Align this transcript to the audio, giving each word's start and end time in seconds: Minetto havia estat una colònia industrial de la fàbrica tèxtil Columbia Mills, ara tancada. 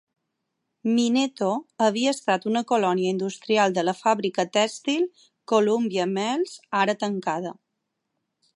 Minetto 0.93 1.49
havia 1.87 2.13
estat 2.17 2.47
una 2.51 2.63
colònia 2.71 3.11
industrial 3.17 3.75
de 3.77 3.83
la 3.85 3.95
fàbrica 3.99 4.47
tèxtil 4.57 5.05
Columbia 5.53 6.11
Mills, 6.15 6.57
ara 6.81 6.97
tancada. 7.05 7.53